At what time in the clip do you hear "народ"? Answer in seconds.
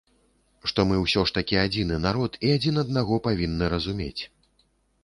2.09-2.41